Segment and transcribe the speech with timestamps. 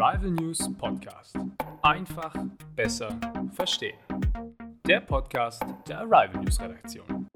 [0.00, 1.34] Arrival News Podcast.
[1.82, 2.32] Einfach
[2.76, 3.18] besser
[3.52, 3.98] verstehen.
[4.86, 7.26] Der Podcast der Arrival News Redaktion.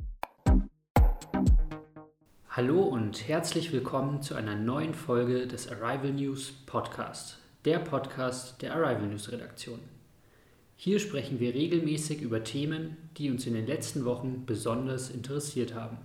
[2.51, 8.76] Hallo und herzlich willkommen zu einer neuen Folge des Arrival News Podcast, der Podcast der
[8.76, 9.81] Arrival News Redaktion.
[10.76, 15.99] Hier sprechen wir regelmäßig über Themen, die uns in den letzten Wochen besonders interessiert haben.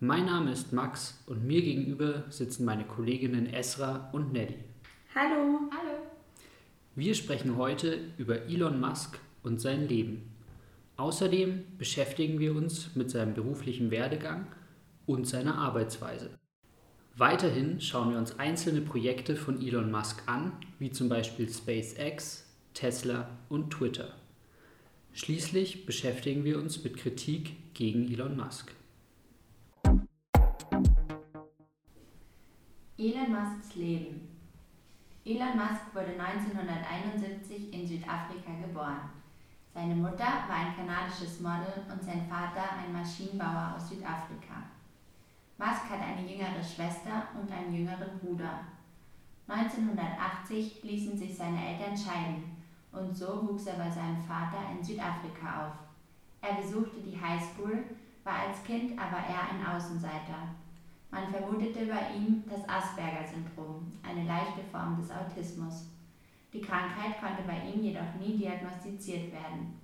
[0.00, 4.64] Mein Name ist Max und mir gegenüber sitzen meine Kolleginnen Esra und Nelly.
[5.16, 5.60] Hallo.
[5.70, 5.96] Hallo.
[6.96, 10.34] Wir sprechen heute über Elon Musk und sein Leben.
[10.96, 14.48] Außerdem beschäftigen wir uns mit seinem beruflichen Werdegang
[15.06, 16.30] und seiner Arbeitsweise.
[17.14, 20.50] Weiterhin schauen wir uns einzelne Projekte von Elon Musk an,
[20.80, 24.16] wie zum Beispiel SpaceX, Tesla und Twitter.
[25.12, 28.72] Schließlich beschäftigen wir uns mit Kritik gegen Elon Musk.
[32.98, 34.33] Elon Musks Leben
[35.26, 39.08] Elon Musk wurde 1971 in Südafrika geboren.
[39.72, 44.68] Seine Mutter war ein kanadisches Model und sein Vater ein Maschinenbauer aus Südafrika.
[45.56, 48.60] Musk hat eine jüngere Schwester und einen jüngeren Bruder.
[49.48, 52.44] 1980 ließen sich seine Eltern scheiden
[52.92, 55.72] und so wuchs er bei seinem Vater in Südafrika auf.
[56.42, 57.82] Er besuchte die Highschool,
[58.24, 60.48] war als Kind aber eher ein Außenseiter.
[61.14, 65.86] Man vermutete bei ihm das Asperger-Syndrom, eine leichte Form des Autismus.
[66.52, 69.78] Die Krankheit konnte bei ihm jedoch nie diagnostiziert werden.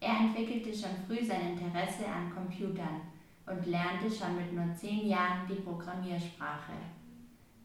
[0.00, 3.02] Er entwickelte schon früh sein Interesse an Computern
[3.46, 6.72] und lernte schon mit nur zehn Jahren die Programmiersprache.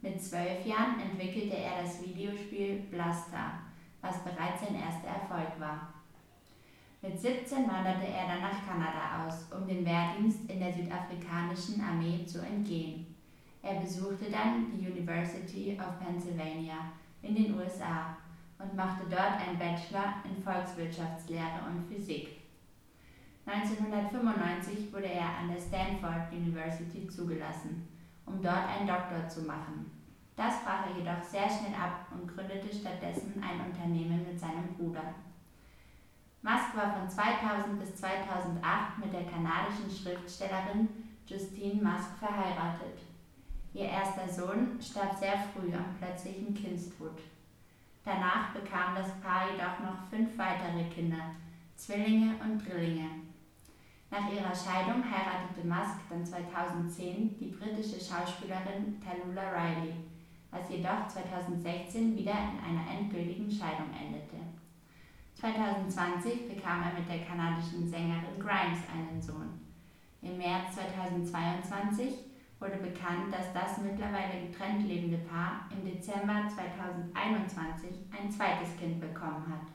[0.01, 3.59] Mit zwölf Jahren entwickelte er das Videospiel Blaster,
[4.01, 5.93] was bereits sein erster Erfolg war.
[7.01, 12.25] Mit 17 wanderte er dann nach Kanada aus, um dem Wehrdienst in der südafrikanischen Armee
[12.25, 13.15] zu entgehen.
[13.61, 16.91] Er besuchte dann die University of Pennsylvania
[17.21, 18.17] in den USA
[18.57, 22.39] und machte dort einen Bachelor in Volkswirtschaftslehre und Physik.
[23.45, 27.87] 1995 wurde er an der Stanford University zugelassen,
[28.25, 29.89] um dort einen Doktor zu machen.
[30.35, 35.13] Das brach er jedoch sehr schnell ab und gründete stattdessen ein Unternehmen mit seinem Bruder.
[36.41, 40.87] Musk war von 2000 bis 2008 mit der kanadischen Schriftstellerin
[41.27, 42.99] Justine Musk verheiratet.
[43.73, 47.19] Ihr erster Sohn starb sehr früh am plötzlichen Kindstod.
[48.05, 51.35] Danach bekam das Paar jedoch noch fünf weitere Kinder,
[51.75, 53.09] Zwillinge und Drillinge.
[54.09, 59.93] Nach ihrer Scheidung heiratete Musk dann 2010 die britische Schauspielerin Tallulah Riley,
[60.49, 64.48] was jedoch 2016 wieder in einer endgültigen Scheidung endete.
[65.39, 69.59] 2020 bekam er mit der kanadischen Sängerin Grimes einen Sohn.
[70.21, 72.25] Im März 2022
[72.59, 79.45] wurde bekannt, dass das mittlerweile getrennt lebende Paar im Dezember 2021 ein zweites Kind bekommen
[79.47, 79.71] hat.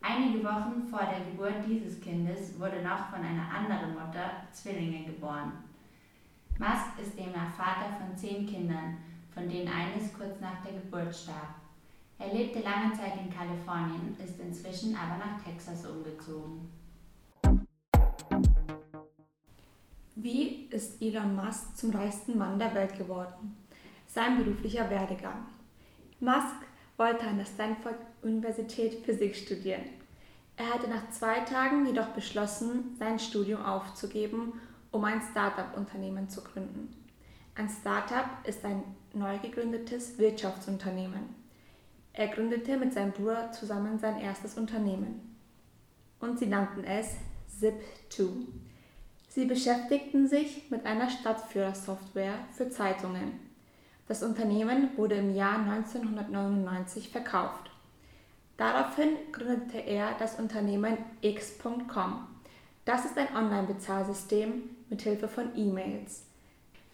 [0.00, 5.52] Einige Wochen vor der Geburt dieses Kindes wurde noch von einer anderen Mutter Zwillinge geboren.
[6.58, 8.98] Musk ist demnach Vater von zehn Kindern,
[9.34, 11.61] von denen eines kurz nach der Geburt starb.
[12.22, 16.70] Er lebte lange Zeit in Kalifornien, ist inzwischen aber nach Texas umgezogen.
[20.14, 23.56] Wie ist Elon Musk zum reichsten Mann der Welt geworden?
[24.06, 25.46] Sein beruflicher Werdegang.
[26.20, 26.64] Musk
[26.96, 29.82] wollte an der Stanford Universität Physik studieren.
[30.56, 34.60] Er hatte nach zwei Tagen jedoch beschlossen, sein Studium aufzugeben,
[34.92, 36.94] um ein Start-up-Unternehmen zu gründen.
[37.56, 41.41] Ein Start-up ist ein neu gegründetes Wirtschaftsunternehmen.
[42.14, 45.36] Er gründete mit seinem Bruder zusammen sein erstes Unternehmen
[46.20, 47.16] und sie nannten es
[47.60, 48.46] Zip2.
[49.28, 53.40] Sie beschäftigten sich mit einer Stadtführersoftware für Zeitungen.
[54.08, 57.70] Das Unternehmen wurde im Jahr 1999 verkauft.
[58.58, 62.26] Daraufhin gründete er das Unternehmen X.com.
[62.84, 66.26] Das ist ein Online-Bezahlsystem mit Hilfe von E-Mails.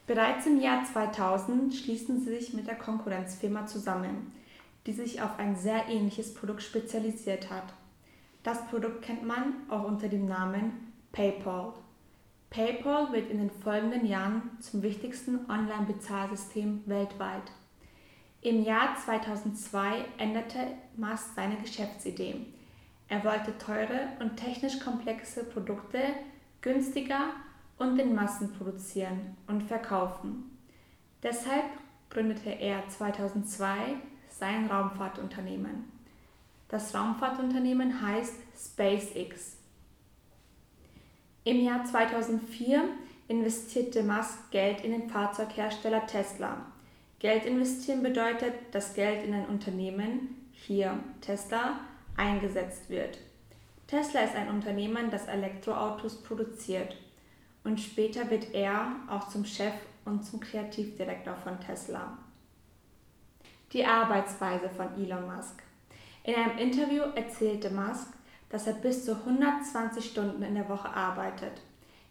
[0.06, 4.32] Bereits im Jahr 2000 schließen sie sich mit der Konkurrenzfirma zusammen
[4.88, 7.74] die sich auf ein sehr ähnliches Produkt spezialisiert hat.
[8.42, 11.74] Das Produkt kennt man auch unter dem Namen PayPal.
[12.48, 17.52] PayPal wird in den folgenden Jahren zum wichtigsten Online-Bezahlsystem weltweit.
[18.40, 20.58] Im Jahr 2002 änderte
[20.96, 22.36] Musk seine Geschäftsidee.
[23.08, 26.00] Er wollte teure und technisch komplexe Produkte
[26.62, 27.32] günstiger
[27.76, 30.58] und in Massen produzieren und verkaufen.
[31.22, 31.66] Deshalb
[32.08, 33.96] gründete er 2002
[34.38, 35.90] sein Raumfahrtunternehmen.
[36.68, 39.56] Das Raumfahrtunternehmen heißt SpaceX.
[41.44, 42.84] Im Jahr 2004
[43.28, 46.66] investierte Musk Geld in den Fahrzeughersteller Tesla.
[47.18, 51.80] Geld investieren bedeutet, dass Geld in ein Unternehmen, hier Tesla,
[52.16, 53.18] eingesetzt wird.
[53.86, 56.96] Tesla ist ein Unternehmen, das Elektroautos produziert.
[57.64, 59.74] Und später wird er auch zum Chef
[60.04, 62.18] und zum Kreativdirektor von Tesla.
[63.74, 65.62] Die Arbeitsweise von Elon Musk.
[66.24, 68.08] In einem Interview erzählte Musk,
[68.48, 71.60] dass er bis zu 120 Stunden in der Woche arbeitet.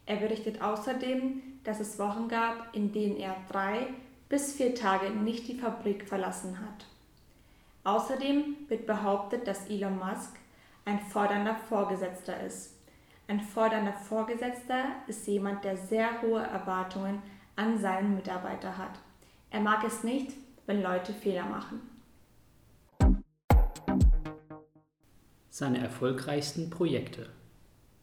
[0.06, 3.88] Er berichtet außerdem, dass es Wochen gab, in denen er drei
[4.30, 6.86] bis vier Tage nicht die Fabrik verlassen hat.
[7.84, 10.38] Außerdem wird behauptet, dass Elon Musk
[10.86, 12.76] ein fordernder Vorgesetzter ist.
[13.28, 17.22] Ein fordernder Vorgesetzter ist jemand, der sehr hohe Erwartungen
[17.56, 19.00] an seinen Mitarbeiter hat.
[19.50, 20.34] Er mag es nicht,
[20.68, 21.82] wenn Leute Fehler machen.
[25.50, 27.30] Seine erfolgreichsten Projekte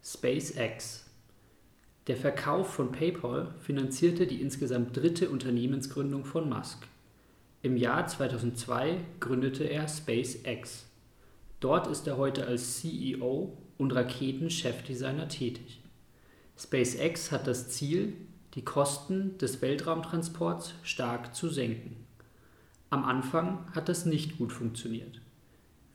[0.02, 1.08] SpaceX
[2.08, 6.88] Der Verkauf von PayPal finanzierte die insgesamt dritte Unternehmensgründung von Musk.
[7.62, 10.86] Im Jahr 2002 gründete er SpaceX.
[11.60, 15.80] Dort ist er heute als CEO und Raketenchefdesigner tätig.
[16.58, 18.14] SpaceX hat das Ziel,
[18.54, 22.03] die Kosten des Weltraumtransports stark zu senken.
[22.94, 25.20] Am Anfang hat das nicht gut funktioniert.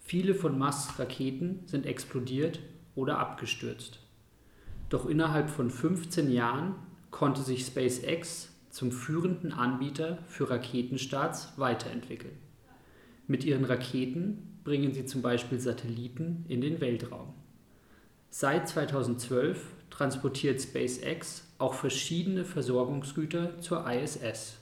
[0.01, 2.59] Viele von Musks Raketen sind explodiert
[2.93, 4.01] oder abgestürzt.
[4.89, 6.75] Doch innerhalb von 15 Jahren
[7.09, 12.37] konnte sich SpaceX zum führenden Anbieter für Raketenstarts weiterentwickeln.
[13.27, 17.33] Mit ihren Raketen bringen sie zum Beispiel Satelliten in den Weltraum.
[18.29, 24.58] Seit 2012 transportiert SpaceX auch verschiedene Versorgungsgüter zur ISS.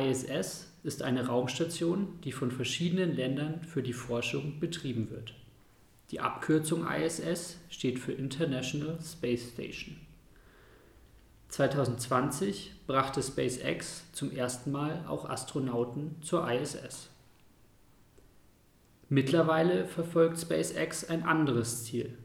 [0.00, 5.34] ISS ist eine Raumstation, die von verschiedenen Ländern für die Forschung betrieben wird.
[6.10, 9.96] Die Abkürzung ISS steht für International Space Station.
[11.48, 17.10] 2020 brachte SpaceX zum ersten Mal auch Astronauten zur ISS.
[19.08, 22.18] Mittlerweile verfolgt SpaceX ein anderes Ziel.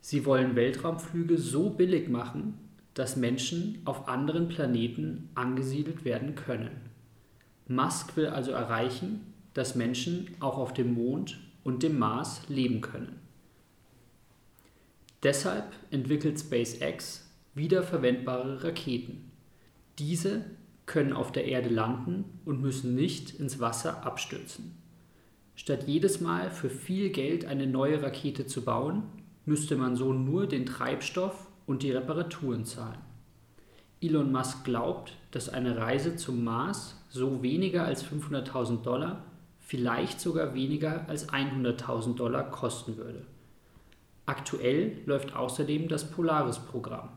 [0.00, 2.65] Sie wollen Weltraumflüge so billig machen,
[2.96, 6.70] dass Menschen auf anderen Planeten angesiedelt werden können.
[7.68, 13.20] Musk will also erreichen, dass Menschen auch auf dem Mond und dem Mars leben können.
[15.22, 19.30] Deshalb entwickelt SpaceX wiederverwendbare Raketen.
[19.98, 20.46] Diese
[20.86, 24.74] können auf der Erde landen und müssen nicht ins Wasser abstürzen.
[25.54, 29.02] Statt jedes Mal für viel Geld eine neue Rakete zu bauen,
[29.44, 32.98] müsste man so nur den Treibstoff und die Reparaturen zahlen.
[34.00, 39.24] Elon Musk glaubt, dass eine Reise zum Mars so weniger als 500.000 Dollar,
[39.58, 43.26] vielleicht sogar weniger als 100.000 Dollar kosten würde.
[44.26, 47.10] Aktuell läuft außerdem das Polaris-Programm.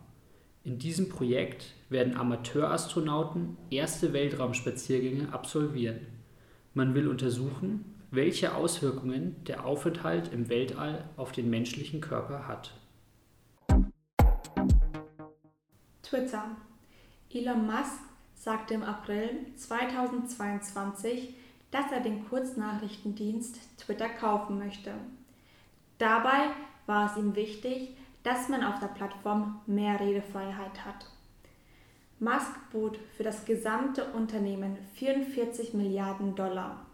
[0.64, 6.02] In diesem Projekt werden Amateurastronauten erste Weltraumspaziergänge absolvieren.
[6.74, 12.74] Man will untersuchen, welche Auswirkungen der Aufenthalt im Weltall auf den menschlichen Körper hat.
[16.10, 16.44] Twitter.
[17.32, 18.00] Elon Musk
[18.34, 21.36] sagte im April 2022,
[21.70, 24.92] dass er den Kurznachrichtendienst Twitter kaufen möchte.
[26.00, 26.50] Dabei
[26.88, 31.06] war es ihm wichtig, dass man auf der Plattform mehr Redefreiheit hat.
[32.18, 36.88] Musk bot für das gesamte Unternehmen 44 Milliarden Dollar.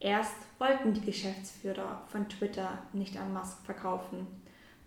[0.00, 4.26] Erst wollten die Geschäftsführer von Twitter nicht an Musk verkaufen.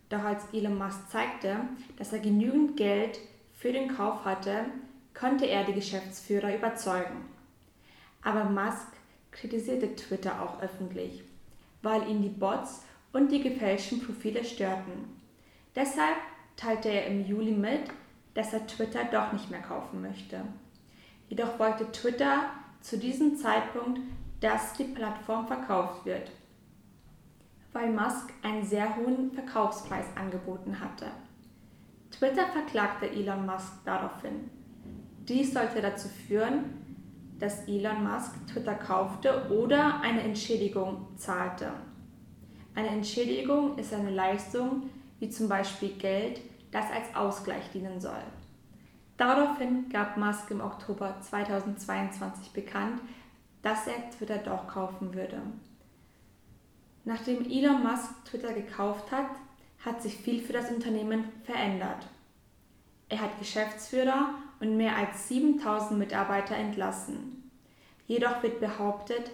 [0.09, 1.55] Doch als Elon Musk zeigte,
[1.97, 3.17] dass er genügend Geld
[3.61, 4.65] für den Kauf hatte,
[5.13, 7.25] konnte er die Geschäftsführer überzeugen.
[8.23, 8.87] Aber Musk
[9.29, 11.23] kritisierte Twitter auch öffentlich,
[11.83, 12.81] weil ihn die Bots
[13.13, 15.21] und die gefälschten Profile störten.
[15.75, 16.17] Deshalb
[16.57, 17.83] teilte er im Juli mit,
[18.33, 20.41] dass er Twitter doch nicht mehr kaufen möchte.
[21.29, 22.45] Jedoch wollte Twitter
[22.81, 23.99] zu diesem Zeitpunkt
[24.41, 26.31] dass die Plattform verkauft wird,
[27.73, 31.05] weil Musk einen sehr hohen Verkaufspreis angeboten hatte.
[32.11, 34.49] Twitter verklagte Elon Musk daraufhin.
[35.27, 36.81] Dies sollte dazu führen,
[37.39, 41.71] dass Elon Musk Twitter kaufte oder eine Entschädigung zahlte.
[42.75, 44.89] Eine Entschädigung ist eine Leistung,
[45.19, 46.41] wie zum Beispiel Geld,
[46.71, 48.23] das als Ausgleich dienen soll.
[49.17, 53.01] Daraufhin gab Musk im Oktober 2022 bekannt,
[53.61, 55.41] dass er Twitter doch kaufen würde.
[57.03, 59.29] Nachdem Elon Musk Twitter gekauft hat,
[59.85, 62.07] hat sich viel für das Unternehmen verändert.
[63.09, 67.51] Er hat Geschäftsführer und mehr als 7000 Mitarbeiter entlassen.
[68.07, 69.31] Jedoch wird behauptet,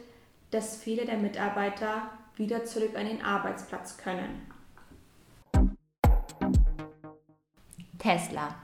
[0.51, 4.41] dass viele der Mitarbeiter wieder zurück an den Arbeitsplatz können.
[7.99, 8.55] Tesla.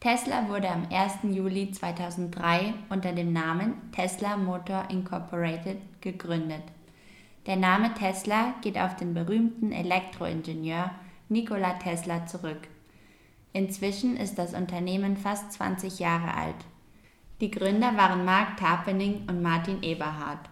[0.00, 1.18] Tesla wurde am 1.
[1.34, 6.64] Juli 2003 unter dem Namen Tesla Motor Incorporated gegründet.
[7.46, 10.90] Der Name Tesla geht auf den berühmten Elektroingenieur
[11.32, 12.68] Nikola Tesla zurück.
[13.54, 16.54] Inzwischen ist das Unternehmen fast 20 Jahre alt.
[17.40, 20.50] Die Gründer waren Mark Tarpening und Martin Eberhard.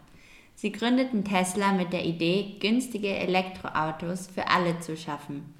[0.54, 5.54] Sie gründeten Tesla mit der Idee, günstige Elektroautos für alle zu schaffen.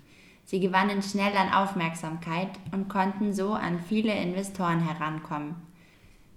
[0.45, 5.55] Sie gewannen schnell an Aufmerksamkeit und konnten so an viele Investoren herankommen.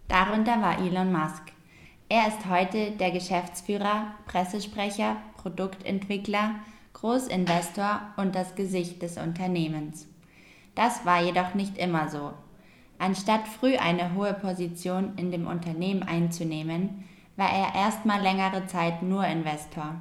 [0.07, 1.41] Darunter war Elon Musk.
[2.09, 6.55] Er ist heute der Geschäftsführer, Pressesprecher, Produktentwickler,
[6.93, 10.07] Großinvestor und das Gesicht des Unternehmens.
[10.75, 12.33] Das war jedoch nicht immer so.
[12.97, 17.03] Anstatt früh eine hohe Position in dem Unternehmen einzunehmen,
[17.35, 19.95] war er erstmal längere Zeit nur Investor.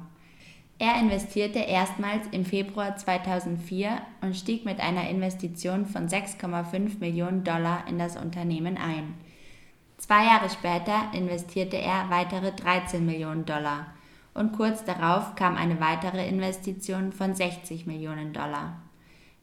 [0.79, 7.85] Er investierte erstmals im Februar 2004 und stieg mit einer Investition von 6,5 Millionen Dollar
[7.87, 9.13] in das Unternehmen ein.
[9.97, 13.87] Zwei Jahre später investierte er weitere 13 Millionen Dollar
[14.33, 18.81] und kurz darauf kam eine weitere Investition von 60 Millionen Dollar.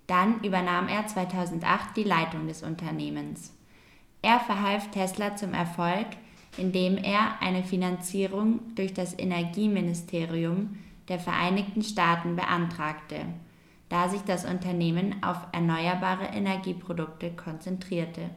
[0.06, 3.54] Dann übernahm er 2008 die Leitung des Unternehmens.
[4.22, 6.06] Er verhalf Tesla zum Erfolg,
[6.56, 10.76] indem er eine Finanzierung durch das Energieministerium
[11.08, 13.26] der Vereinigten Staaten beantragte,
[13.88, 18.30] da sich das Unternehmen auf erneuerbare Energieprodukte konzentrierte.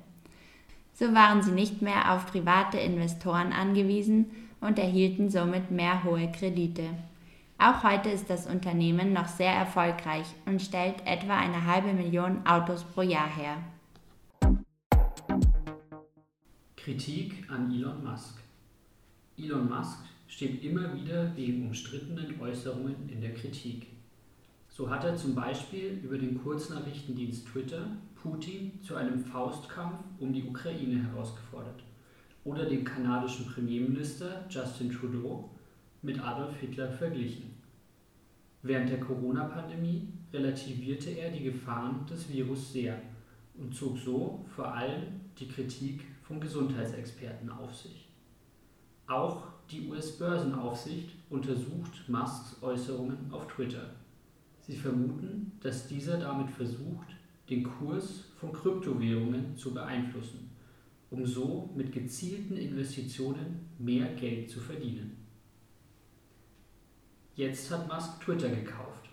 [0.93, 4.27] So waren sie nicht mehr auf private Investoren angewiesen
[4.63, 6.84] und erhielten somit mehr hohe Kredite.
[7.58, 12.84] Auch heute ist das Unternehmen noch sehr erfolgreich und stellt etwa eine halbe Million Autos
[12.84, 13.58] pro Jahr her.
[16.75, 18.39] Kritik an Elon Musk.
[19.38, 23.88] Elon Musk steht immer wieder wegen umstrittenen Äußerungen in der Kritik.
[24.67, 30.43] So hat er zum Beispiel über den Kurznachrichtendienst Twitter Putin zu einem Faustkampf um die
[30.43, 31.84] Ukraine herausgefordert
[32.43, 35.50] oder den kanadischen Premierminister Justin Trudeau
[36.01, 37.53] mit Adolf Hitler verglichen.
[38.62, 43.00] Während der Corona-Pandemie relativierte er die Gefahren des Virus sehr
[43.55, 48.07] und zog so vor allem die Kritik von Gesundheitsexperten auf sich.
[49.07, 53.89] Auch die US-Börsenaufsicht untersucht Musks Äußerungen auf Twitter.
[54.62, 57.07] Sie vermuten, dass dieser damit versucht,
[57.50, 60.50] den Kurs von Kryptowährungen zu beeinflussen,
[61.13, 65.15] um so mit gezielten Investitionen mehr Geld zu verdienen.
[67.36, 69.10] Jetzt hat Musk Twitter gekauft.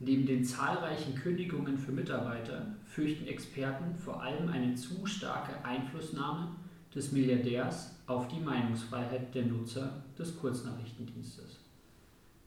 [0.00, 6.56] Neben den zahlreichen Kündigungen für Mitarbeiter fürchten Experten vor allem eine zu starke Einflussnahme
[6.92, 11.60] des Milliardärs auf die Meinungsfreiheit der Nutzer des Kurznachrichtendienstes.